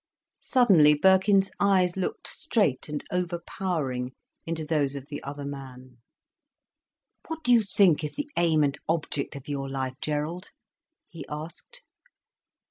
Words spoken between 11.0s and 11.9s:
he asked.